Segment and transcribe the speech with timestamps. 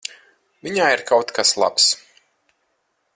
[0.67, 1.87] Viņā ir kaut kas labs.